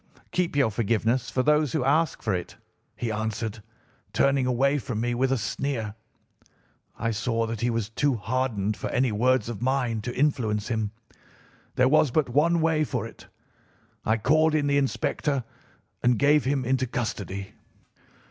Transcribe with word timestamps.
"'Keep 0.31 0.55
your 0.55 0.71
forgiveness 0.71 1.29
for 1.29 1.43
those 1.43 1.71
who 1.73 1.83
ask 1.85 2.23
for 2.23 2.33
it,' 2.33 2.55
he 2.95 3.11
answered, 3.11 3.61
turning 4.13 4.47
away 4.47 4.79
from 4.79 4.99
me 4.99 5.13
with 5.13 5.31
a 5.31 5.37
sneer. 5.37 5.93
I 6.97 7.11
saw 7.11 7.45
that 7.45 7.61
he 7.61 7.69
was 7.69 7.89
too 7.89 8.15
hardened 8.15 8.75
for 8.75 8.89
any 8.89 9.11
words 9.11 9.47
of 9.47 9.61
mine 9.61 10.01
to 10.01 10.15
influence 10.15 10.69
him. 10.69 10.89
There 11.75 11.87
was 11.87 12.09
but 12.09 12.29
one 12.29 12.61
way 12.61 12.83
for 12.83 13.05
it. 13.05 13.27
I 14.03 14.17
called 14.17 14.55
in 14.55 14.65
the 14.65 14.79
inspector 14.79 15.43
and 16.01 16.17
gave 16.17 16.45
him 16.45 16.65
into 16.65 16.87
custody. 16.87 17.53